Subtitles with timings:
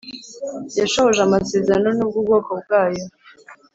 [0.79, 3.03] yashohoje amasezerano nubwo ubwoko bwayo